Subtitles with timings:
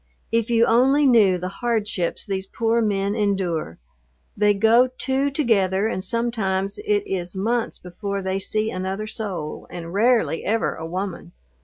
[0.31, 3.77] If you only knew the hardships these poor men endure.
[4.35, 9.93] They go two together and sometimes it is months before they see another soul, and
[9.93, 11.33] rarely ever a woman.